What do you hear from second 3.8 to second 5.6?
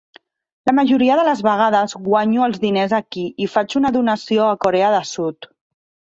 una donació a Corea de Sud.